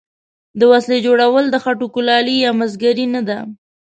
[0.59, 3.37] د وسلې جوړول د خټو کولالي یا مسګري نه ده.